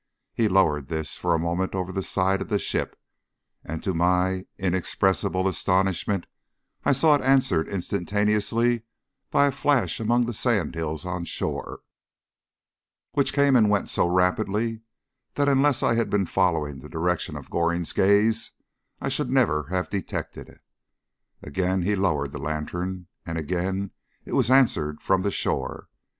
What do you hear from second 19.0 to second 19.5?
should